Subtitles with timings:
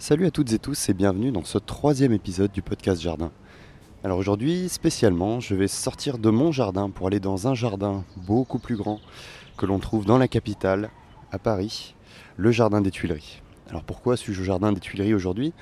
[0.00, 3.32] Salut à toutes et tous et bienvenue dans ce troisième épisode du podcast Jardin.
[4.04, 8.60] Alors aujourd'hui, spécialement, je vais sortir de mon jardin pour aller dans un jardin beaucoup
[8.60, 9.00] plus grand
[9.56, 10.90] que l'on trouve dans la capitale,
[11.32, 11.96] à Paris,
[12.36, 13.42] le Jardin des Tuileries.
[13.70, 15.52] Alors pourquoi suis-je au Jardin des Tuileries aujourd'hui?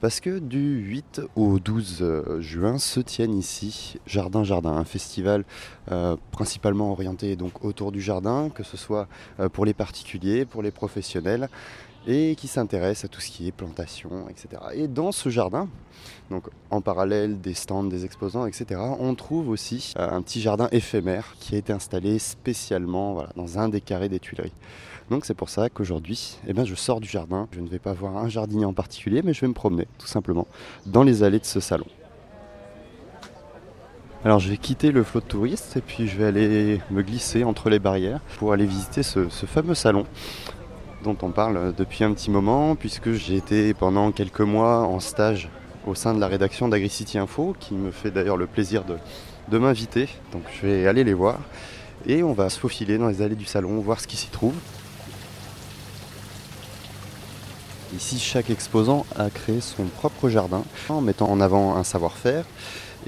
[0.00, 5.44] Parce que du 8 au 12 euh, juin se tiennent ici Jardin Jardin, un festival
[5.92, 9.06] euh, principalement orienté donc autour du jardin, que ce soit
[9.38, 11.48] euh, pour les particuliers, pour les professionnels,
[12.06, 14.62] et qui s'intéresse à tout ce qui est plantation, etc.
[14.74, 15.68] Et dans ce jardin,
[16.30, 21.34] donc en parallèle des stands, des exposants, etc., on trouve aussi un petit jardin éphémère
[21.40, 24.52] qui a été installé spécialement dans un des carrés des Tuileries.
[25.10, 27.46] Donc c'est pour ça qu'aujourd'hui, eh ben, je sors du jardin.
[27.52, 30.06] Je ne vais pas voir un jardinier en particulier, mais je vais me promener tout
[30.06, 30.46] simplement
[30.86, 31.86] dans les allées de ce salon.
[34.24, 37.44] Alors je vais quitter le flot de touristes et puis je vais aller me glisser
[37.44, 40.06] entre les barrières pour aller visiter ce fameux salon
[41.04, 45.50] dont on parle depuis un petit moment puisque j'ai été pendant quelques mois en stage
[45.86, 50.08] au sein de la rédaction d'AgriCity Info qui me fait d'ailleurs le plaisir de, m'inviter.
[50.32, 51.38] Donc je vais aller les voir
[52.06, 54.54] et on va se faufiler dans les allées du salon, voir ce qui s'y trouve.
[57.94, 62.44] Ici, chaque exposant a créé son propre jardin en mettant en avant un savoir-faire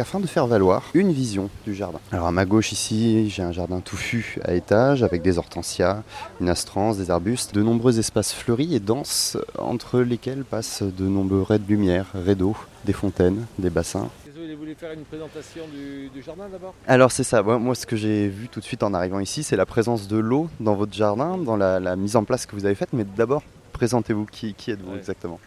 [0.00, 1.98] afin de faire valoir une vision du jardin.
[2.12, 6.02] Alors à ma gauche ici, j'ai un jardin touffu à étage avec des hortensias,
[6.40, 11.42] une astrance, des arbustes, de nombreux espaces fleuris et denses entre lesquels passent de nombreux
[11.42, 14.08] raies de lumière, raies d'eau, des fontaines, des bassins.
[14.26, 16.74] Vous voulez faire une présentation du, du jardin d'abord?
[16.88, 19.56] Alors c'est ça, moi ce que j'ai vu tout de suite en arrivant ici, c'est
[19.56, 22.64] la présence de l'eau dans votre jardin, dans la, la, mise en place que vous
[22.64, 24.98] avez faite, mais d'abord présentez-vous, qui, qui êtes-vous Ouais.
[24.98, 25.38] exactement?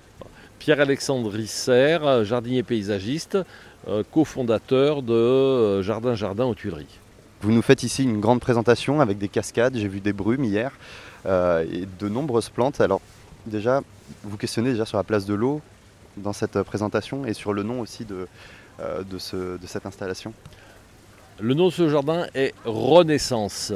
[0.60, 3.38] Pierre-Alexandre Risser, jardinier paysagiste,
[3.88, 7.00] euh, cofondateur de euh, Jardin Jardin aux Tuileries.
[7.42, 10.72] Vous nous faites ici une grande présentation avec des cascades, j'ai vu des brumes hier,
[11.26, 12.82] euh, et de nombreuses plantes.
[12.82, 13.00] Alors
[13.46, 13.82] déjà,
[14.24, 15.62] vous questionnez déjà sur la place de l'eau
[16.18, 18.28] dans cette présentation et sur le nom aussi de,
[18.82, 20.34] euh, de, ce- de cette installation.
[21.40, 23.72] Le nom de ce jardin est Renaissance.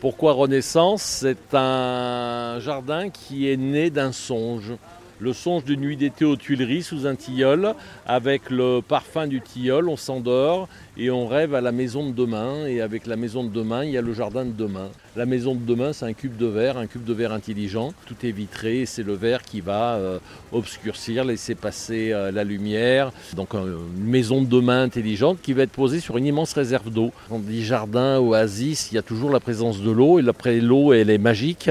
[0.00, 1.02] Pourquoi Renaissance?
[1.02, 4.72] C'est un jardin qui est né d'un songe.
[5.18, 7.74] Le songe d'une nuit d'été aux Tuileries sous un tilleul.
[8.04, 10.68] Avec le parfum du tilleul, on s'endort
[10.98, 12.66] et on rêve à la maison de demain.
[12.66, 14.90] Et avec la maison de demain, il y a le jardin de demain.
[15.16, 17.94] La maison de demain, c'est un cube de verre, un cube de verre intelligent.
[18.04, 20.18] Tout est vitré et c'est le verre qui va euh,
[20.52, 23.10] obscurcir, laisser passer euh, la lumière.
[23.34, 26.90] Donc euh, une maison de demain intelligente qui va être posée sur une immense réserve
[26.90, 27.10] d'eau.
[27.30, 30.20] Quand on dit jardin, oasis, il y a toujours la présence de l'eau.
[30.20, 31.70] Et après l'eau, elle est magique.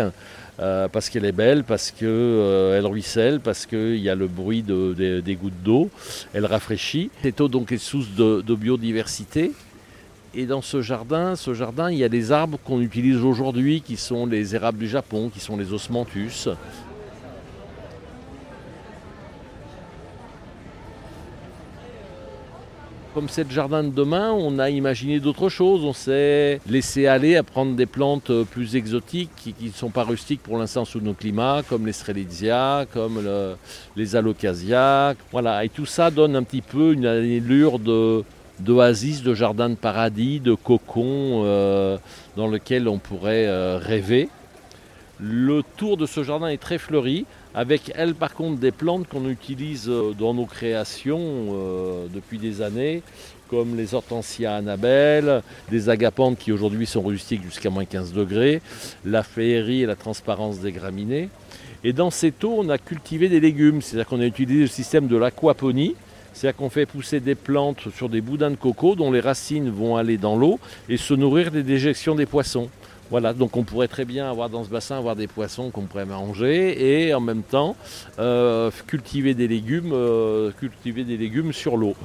[0.60, 4.94] Euh, parce qu'elle est belle, parce qu'elle ruisselle, parce qu'il y a le bruit de-
[4.98, 5.90] de- des gouttes d'eau,
[6.34, 7.10] elle rafraîchit.
[7.24, 9.52] Cette eau donc est source de, de biodiversité.
[10.38, 13.96] Et dans ce jardin, ce jardin, il y a des arbres qu'on utilise aujourd'hui, qui
[13.96, 16.50] sont les érables du Japon, qui sont les osmanthus.
[23.16, 25.86] Comme c'est jardin de demain, on a imaginé d'autres choses.
[25.86, 30.04] On s'est laissé aller à prendre des plantes euh, plus exotiques qui ne sont pas
[30.04, 33.56] rustiques pour l'instant sous nos climats, comme les strelitzia, comme le-
[33.96, 35.14] les alocasias.
[35.32, 37.80] Voilà, et tout ça donne un petit peu une allure
[38.60, 41.98] d'oasis, de jardin de paradis, de cocon euh,
[42.36, 44.28] dans lequel on pourrait euh, rêver.
[45.22, 49.30] Le tour de ce jardin est très fleuri, avec elle par contre des plantes qu'on
[49.30, 53.02] utilise euh, dans nos créations euh, depuis des années,
[53.50, 58.62] comme les hortensias Annabelle, des agapantes qui aujourd'hui sont rustiques jusqu'à moins 15 degrés,
[59.06, 61.30] la féerie et la transparence des graminées.
[61.86, 65.08] Et dans ces taux, on a cultivé des légumes, c'est-à-dire qu'on a utilisé le système
[65.08, 65.96] de l'aquaponie,
[66.34, 69.96] c'est-à-dire qu'on fait pousser des plantes sur des boudins de coco dont les racines vont
[69.96, 72.70] aller dans l'eau et se nourrir des déjections des poissons.
[73.12, 76.06] Voilà, donc on pourrait très bien avoir dans ce bassin avoir des poissons qu'on pourrait
[76.06, 77.76] manger et en même temps
[78.18, 81.96] euh, cultiver des légumes, euh, cultiver des légumes sur l'eau.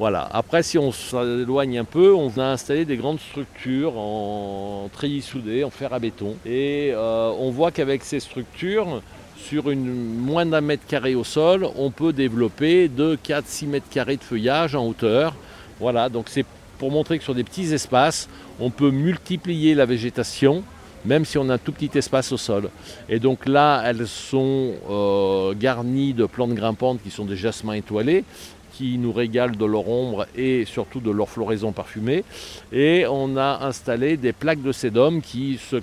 [0.00, 0.28] Voilà.
[0.32, 5.62] Après, si on s'éloigne un peu, on a installé des grandes structures en treillis soudés,
[5.62, 9.02] en fer à béton, et euh, on voit qu'avec ces structures,
[9.36, 14.16] sur une moins d'un mètre carré au sol, on peut développer de 4-6 mètres carrés
[14.16, 15.34] de feuillage en hauteur.
[15.78, 16.44] Voilà, donc c'est
[16.80, 18.26] pour montrer que sur des petits espaces,
[18.58, 20.64] on peut multiplier la végétation,
[21.04, 22.70] même si on a un tout petit espace au sol.
[23.10, 28.24] Et donc là, elles sont euh, garnies de plantes grimpantes qui sont des jasmins étoilés,
[28.72, 32.24] qui nous régalent de leur ombre et surtout de leur floraison parfumée.
[32.72, 35.76] Et on a installé des plaques de sédum qui se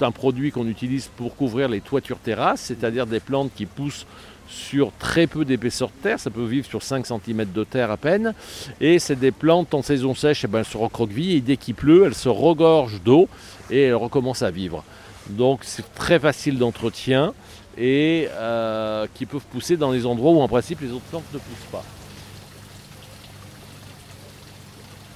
[0.00, 4.06] un produit qu'on utilise pour couvrir les toitures terrasses, c'est-à-dire des plantes qui poussent
[4.48, 7.96] sur très peu d'épaisseur de terre, ça peut vivre sur 5 cm de terre à
[7.96, 8.34] peine,
[8.80, 11.74] et c'est des plantes en saison sèche, et ben, elles se recroquevillent, et dès qu'il
[11.74, 13.28] pleut, elles se regorgent d'eau
[13.70, 14.84] et elles recommencent à vivre.
[15.30, 17.32] Donc c'est très facile d'entretien
[17.78, 21.38] et euh, qui peuvent pousser dans les endroits où en principe les autres plantes ne
[21.38, 21.84] poussent pas.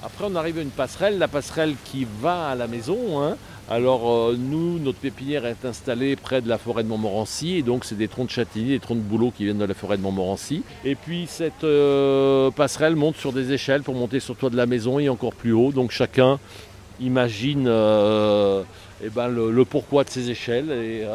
[0.03, 3.21] Après on arrive à une passerelle, la passerelle qui va à la maison.
[3.21, 3.37] hein.
[3.71, 7.85] Alors euh, nous, notre pépinière est installée près de la forêt de Montmorency et donc
[7.85, 10.01] c'est des troncs de châtaignier, des troncs de bouleau qui viennent de la forêt de
[10.01, 10.63] Montmorency.
[10.83, 14.57] Et puis cette euh, passerelle monte sur des échelles pour monter sur le toit de
[14.57, 15.71] la maison et encore plus haut.
[15.71, 16.39] Donc chacun
[16.99, 18.63] imagine euh,
[19.03, 21.05] eh ben, le, pourquoi de ces échelles.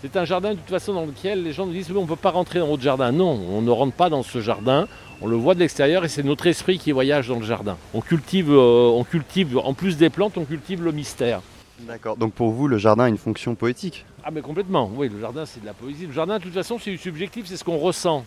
[0.00, 2.16] C'est un jardin de toute façon dans lequel les gens nous disent on ne peut
[2.16, 3.12] pas rentrer dans votre jardin.
[3.12, 4.88] Non, on ne rentre pas dans ce jardin.
[5.20, 7.76] On le voit de l'extérieur et c'est notre esprit qui voyage dans le jardin.
[7.92, 11.42] On cultive, on cultive, en plus des plantes, on cultive le mystère.
[11.86, 12.16] D'accord.
[12.16, 15.46] Donc pour vous, le jardin a une fonction poétique Ah mais complètement, oui, le jardin
[15.46, 16.06] c'est de la poésie.
[16.06, 18.24] Le jardin de toute façon c'est du subjectif, c'est ce qu'on ressent.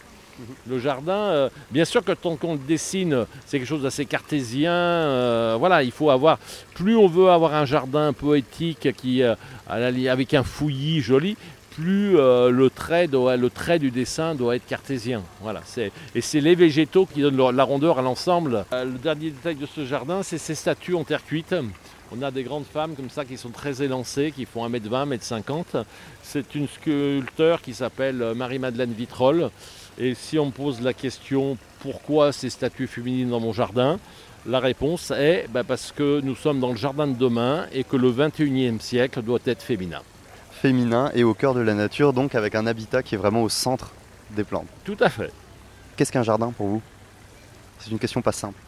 [0.67, 4.71] Le jardin, euh, bien sûr que tant qu'on le dessine, c'est quelque chose d'assez cartésien.
[4.73, 6.39] euh, voilà, il faut avoir.
[6.73, 9.35] Plus on veut avoir un jardin poétique qui, euh,
[9.67, 11.37] avec un fouillis joli,
[11.75, 15.21] plus le, trait doit- le trait du dessin doit être cartésien.
[15.41, 18.65] Voilà, c'est, et c'est les végétaux qui donnent la rondeur à l'ensemble.
[18.71, 21.53] Le dernier détail de ce jardin, c'est ces statues en terre cuite.
[22.15, 25.83] On a des grandes femmes comme ça qui sont très élancées, qui font 1m20, 1m50.
[26.21, 29.49] C'est une sculpteur qui s'appelle euh, Marie-Madeleine Vitrolles.
[29.97, 33.99] Et si on me pose la question pourquoi ces statues féminines dans mon jardin,
[34.45, 37.95] la réponse est bah, parce que nous sommes dans le jardin de demain et que
[37.95, 40.01] le 21e siècle doit être féminin.
[40.51, 43.49] Féminin et au cœur de la nature, donc avec un habitat qui est vraiment au
[43.49, 43.91] centre
[44.35, 44.67] des plantes.
[44.83, 45.31] Tout à fait.
[45.95, 46.81] Qu'est-ce qu'un jardin pour vous?
[47.79, 48.59] C'est une question pas simple.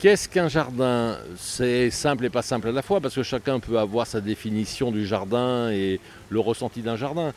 [0.00, 1.18] Qu'est-ce qu'un jardin?
[1.36, 4.90] C'est simple et pas simple à la fois parce que chacun peut avoir sa définition
[4.90, 6.00] du jardin et
[6.30, 7.32] le ressenti d'un jardin.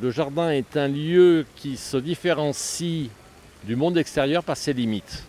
[0.00, 3.10] Le jardin est un lieu qui se différencie
[3.64, 5.24] du monde extérieur par ses limites.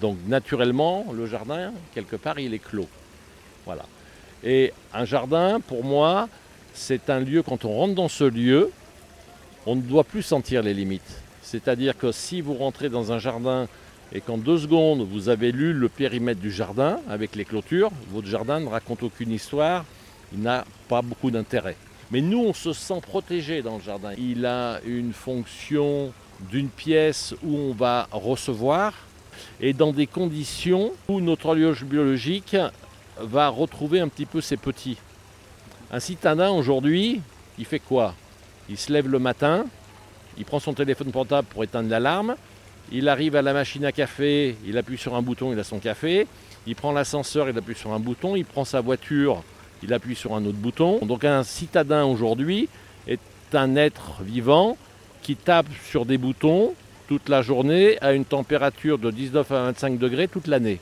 [0.00, 2.88] Donc naturellement, le jardin, quelque part, il est clos.
[3.64, 3.86] Voilà.
[4.44, 6.28] Et un jardin, pour moi,
[6.74, 8.70] c'est un lieu, quand on rentre dans ce lieu,
[9.66, 11.22] on ne doit plus sentir les limites.
[11.42, 13.66] C'est-à-dire que si vous rentrez dans un jardin
[14.12, 18.28] et qu'en deux secondes, vous avez lu le périmètre du jardin avec les clôtures, votre
[18.28, 19.84] jardin ne raconte aucune histoire,
[20.32, 21.76] il n'a pas beaucoup d'intérêt.
[22.10, 24.12] Mais nous, on se sent protégé dans le jardin.
[24.16, 26.12] Il a une fonction
[26.50, 28.92] d'une pièce où on va recevoir
[29.60, 32.56] et dans des conditions où notre horloge biologique
[33.18, 34.98] va retrouver un petit peu ses petits.
[35.90, 37.20] Un citadin aujourd'hui,
[37.58, 38.14] il fait quoi?
[38.68, 39.64] Il se lève le matin,
[40.38, 42.36] il prend son téléphone portable pour éteindre l'alarme,
[42.92, 45.78] il arrive à la machine à café, il appuie sur un bouton, il a son
[45.78, 46.26] café.
[46.66, 48.36] Il prend l'ascenseur, il appuie sur un bouton.
[48.36, 49.42] Il prend sa voiture,
[49.82, 50.98] il appuie sur un autre bouton.
[51.04, 52.68] Donc un citadin aujourd'hui
[53.06, 53.20] est
[53.52, 54.76] un être vivant
[55.22, 56.74] qui tape sur des boutons
[57.08, 60.80] toute la journée à une température de 19 à 25 degrés toute l'année.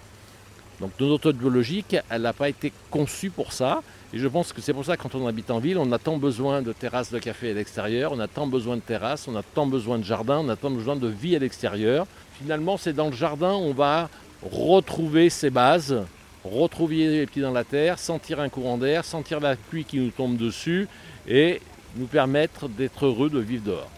[0.80, 3.82] Donc notre biologique, elle n'a pas été conçue pour ça.
[4.14, 5.98] Et je pense que c'est pour ça que quand on habite en ville, on a
[5.98, 9.34] tant besoin de terrasses de café à l'extérieur, on a tant besoin de terrasses, on
[9.34, 12.06] a tant besoin de jardins, on a tant besoin de vie à l'extérieur.
[12.38, 14.08] Finalement, c'est dans le jardin on va
[14.40, 16.04] retrouver ses bases,
[16.44, 20.10] retrouver les pieds dans la terre, sentir un courant d'air, sentir la pluie qui nous
[20.10, 20.86] tombe dessus
[21.26, 21.60] et
[21.96, 23.90] nous permettre d'être heureux de vivre dehors.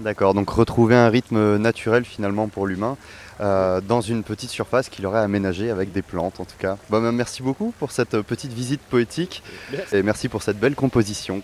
[0.00, 2.96] D'accord, donc retrouver un rythme naturel finalement pour l'humain
[3.40, 6.76] euh, dans une petite surface qu'il aurait aménagée avec des plantes en tout cas.
[6.88, 9.42] Bon, ben, merci beaucoup pour cette euh, petite visite poétique
[9.72, 9.96] Merci.
[9.96, 11.42] et merci pour cette belle composition.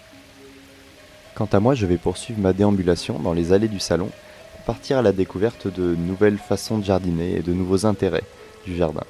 [1.34, 4.10] Quant à moi, je vais poursuivre ma déambulation dans les allées du salon
[4.52, 8.24] pour partir à la découverte de nouvelles façons de jardiner et de nouveaux intérêts
[8.66, 9.04] du jardin.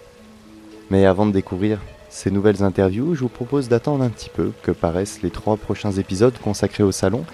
[0.89, 4.71] Mais avant de découvrir ces nouvelles interviews, je vous propose d'attendre un petit peu que
[4.71, 7.25] paraissent les trois prochains épisodes consacrés au salon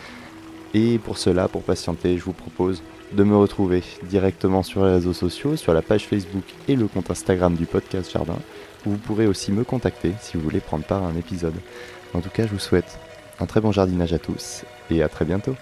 [0.74, 5.12] et pour cela, pour patienter, je vous propose de me retrouver directement sur les réseaux
[5.12, 8.38] sociaux, sur la page Facebook et le compte Instagram du podcast Jardin,
[8.86, 11.54] où vous pourrez aussi me contacter si vous voulez prendre part à un épisode.
[12.14, 12.98] En tout cas, je vous souhaite
[13.40, 15.56] un très bon jardinage à tous et à très bientôt.